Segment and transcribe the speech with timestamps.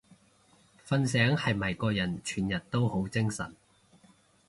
[0.87, 3.55] 瞓醒係咪個人全日都好精神？